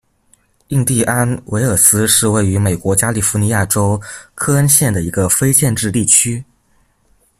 [0.69, 4.01] 印第安维尔斯是位于美国加利福尼亚州
[4.33, 6.43] 克恩县的一个非建制地区。